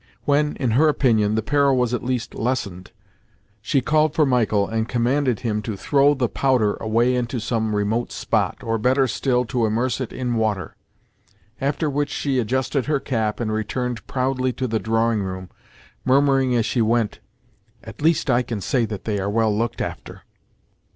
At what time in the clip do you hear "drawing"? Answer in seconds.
14.79-15.21